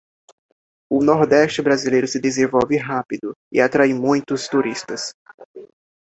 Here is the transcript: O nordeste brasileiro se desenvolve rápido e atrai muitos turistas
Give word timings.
O 0.91 1.03
nordeste 1.03 1.61
brasileiro 1.61 2.07
se 2.07 2.19
desenvolve 2.19 2.75
rápido 2.75 3.35
e 3.53 3.61
atrai 3.61 3.93
muitos 3.93 4.47
turistas 4.47 5.13